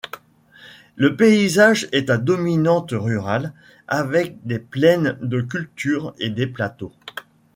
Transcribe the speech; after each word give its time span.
Le 0.95 1.15
paysage 1.15 1.87
est 1.91 2.09
à 2.09 2.17
dominante 2.17 2.89
rurale, 2.91 3.53
avec 3.87 4.39
des 4.47 4.57
plaines 4.57 5.15
de 5.21 5.41
cultures 5.41 6.15
et 6.17 6.31
des 6.31 6.47
plateaux. 6.47 6.91